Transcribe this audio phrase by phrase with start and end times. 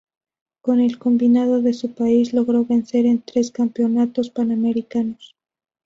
[0.61, 5.35] Con el combinado de su país logró vencer en tres Campeonatos Panamericanos.